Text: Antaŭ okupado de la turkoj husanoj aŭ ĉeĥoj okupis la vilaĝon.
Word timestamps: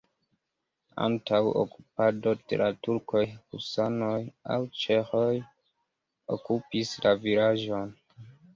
Antaŭ 1.07 1.41
okupado 1.63 2.33
de 2.53 2.59
la 2.61 2.69
turkoj 2.87 3.21
husanoj 3.35 4.17
aŭ 4.55 4.59
ĉeĥoj 4.85 5.31
okupis 6.39 6.99
la 7.07 7.17
vilaĝon. 7.29 7.97